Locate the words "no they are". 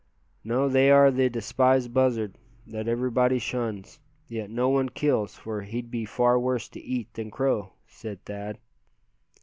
0.43-1.11